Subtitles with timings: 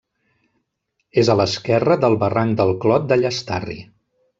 [1.23, 3.81] És a l'esquerra del barranc del Clot de Llastarri.